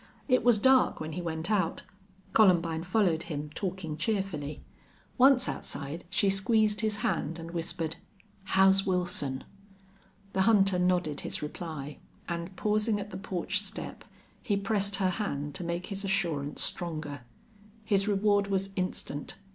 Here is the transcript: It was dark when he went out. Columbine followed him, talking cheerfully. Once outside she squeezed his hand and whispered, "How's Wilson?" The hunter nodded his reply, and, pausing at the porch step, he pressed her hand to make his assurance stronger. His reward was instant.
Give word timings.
It 0.27 0.43
was 0.43 0.57
dark 0.57 0.99
when 0.99 1.11
he 1.11 1.21
went 1.21 1.51
out. 1.51 1.83
Columbine 2.33 2.81
followed 2.81 3.21
him, 3.21 3.51
talking 3.53 3.95
cheerfully. 3.95 4.63
Once 5.19 5.47
outside 5.47 6.05
she 6.09 6.27
squeezed 6.27 6.81
his 6.81 6.95
hand 7.05 7.37
and 7.37 7.51
whispered, 7.51 7.97
"How's 8.45 8.83
Wilson?" 8.83 9.43
The 10.33 10.41
hunter 10.41 10.79
nodded 10.79 11.19
his 11.19 11.43
reply, 11.43 11.99
and, 12.27 12.55
pausing 12.55 12.99
at 12.99 13.11
the 13.11 13.17
porch 13.17 13.61
step, 13.61 14.03
he 14.41 14.57
pressed 14.57 14.95
her 14.95 15.11
hand 15.11 15.53
to 15.53 15.63
make 15.63 15.85
his 15.85 16.03
assurance 16.03 16.63
stronger. 16.63 17.21
His 17.85 18.07
reward 18.07 18.47
was 18.47 18.71
instant. 18.75 19.35